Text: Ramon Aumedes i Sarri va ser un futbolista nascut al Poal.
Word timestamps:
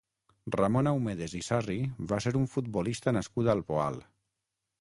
Ramon 0.55 0.89
Aumedes 0.91 1.35
i 1.39 1.43
Sarri 1.49 1.77
va 2.13 2.21
ser 2.27 2.33
un 2.41 2.49
futbolista 2.57 3.15
nascut 3.19 3.55
al 3.55 3.63
Poal. 3.71 4.01